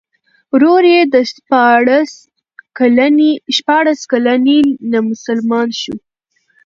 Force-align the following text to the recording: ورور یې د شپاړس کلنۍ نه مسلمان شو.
ورور 0.53 0.83
یې 0.93 1.01
د 1.13 1.15
شپاړس 3.55 4.01
کلنۍ 4.13 4.61
نه 4.91 4.99
مسلمان 5.09 5.67
شو. 5.81 5.95